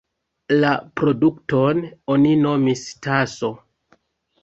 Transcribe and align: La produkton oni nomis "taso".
La 0.63 0.71
produkton 1.01 1.85
oni 2.17 2.35
nomis 2.49 2.85
"taso". 3.09 3.55